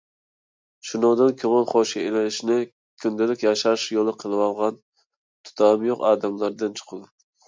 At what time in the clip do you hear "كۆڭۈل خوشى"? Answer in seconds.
1.41-2.05